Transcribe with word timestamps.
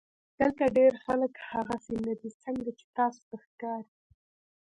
دلته 0.39 0.63
ډېر 0.77 0.93
خلک 1.05 1.33
هغسې 1.51 1.95
نۀ 2.05 2.13
دي 2.21 2.29
څنګه 2.43 2.69
چې 2.79 2.85
تاسو 2.97 3.21
ته 3.29 3.35
ښکاري 3.45 3.91